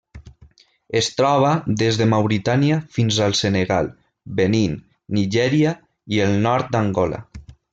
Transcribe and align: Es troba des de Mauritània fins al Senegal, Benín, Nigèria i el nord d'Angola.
Es 0.99 1.09
troba 1.17 1.51
des 1.81 1.99
de 2.01 2.07
Mauritània 2.13 2.79
fins 2.97 3.19
al 3.27 3.37
Senegal, 3.41 3.91
Benín, 4.41 4.75
Nigèria 5.19 5.75
i 6.17 6.25
el 6.29 6.37
nord 6.49 6.75
d'Angola. 6.77 7.23